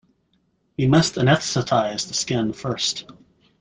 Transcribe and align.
We 0.79 0.87
must 0.87 1.13
anaesthetize 1.13 2.07
the 2.07 2.15
skin 2.15 2.53
first. 2.53 3.05